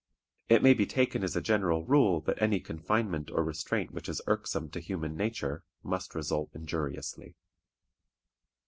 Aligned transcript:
It 0.49 0.63
may 0.63 0.73
be 0.73 0.87
taken 0.87 1.23
as 1.23 1.35
a 1.35 1.41
general 1.43 1.85
rule 1.85 2.21
that 2.21 2.41
any 2.41 2.59
confinement 2.59 3.29
or 3.29 3.43
restraint 3.43 3.91
which 3.91 4.09
is 4.09 4.19
irksome 4.25 4.67
to 4.71 4.79
human 4.79 5.15
nature 5.15 5.63
must 5.83 6.15
result 6.15 6.49
injuriously. 6.55 7.35